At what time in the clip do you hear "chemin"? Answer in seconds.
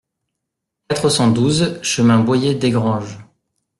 1.83-2.21